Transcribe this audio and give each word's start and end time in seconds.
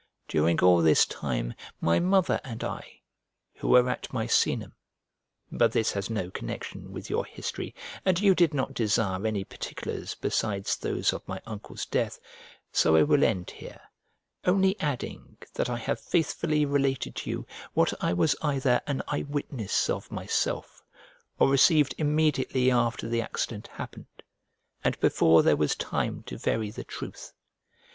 During 0.27 0.59
all 0.61 0.81
this 0.81 1.05
time 1.05 1.53
my 1.79 1.99
mother 1.99 2.41
and 2.43 2.63
I, 2.63 3.01
who 3.57 3.67
were 3.67 3.87
at 3.87 4.11
Miscnum 4.11 4.71
but 5.51 5.73
this 5.73 5.91
has 5.91 6.09
no 6.09 6.31
connection 6.31 6.91
with 6.91 7.07
your 7.07 7.23
history, 7.23 7.75
and 8.03 8.19
you 8.19 8.33
did 8.33 8.51
not 8.51 8.73
desire 8.73 9.27
any 9.27 9.43
particulars 9.43 10.15
besides 10.15 10.75
those 10.75 11.13
of 11.13 11.21
my 11.27 11.39
uncle's 11.45 11.85
death; 11.85 12.19
so 12.71 12.95
I 12.95 13.03
will 13.03 13.23
end 13.23 13.51
here, 13.51 13.79
only 14.43 14.75
adding 14.79 15.37
that 15.53 15.69
I 15.69 15.77
have 15.77 15.99
faithfully 15.99 16.65
related 16.65 17.13
to 17.17 17.29
you 17.29 17.47
what 17.75 17.93
I 18.03 18.11
was 18.11 18.35
either 18.41 18.81
an 18.87 19.03
eye 19.07 19.21
witness 19.29 19.87
of 19.87 20.09
myself 20.09 20.83
or 21.37 21.47
received 21.47 21.93
immediately 21.99 22.71
after 22.71 23.07
the 23.07 23.21
accident 23.21 23.67
happened, 23.67 24.23
and 24.83 24.99
before 24.99 25.43
there 25.43 25.55
was 25.57 25.75
time 25.75 26.23
to 26.23 26.39
vary 26.39 26.71
the 26.71 26.83
truth. 26.83 27.33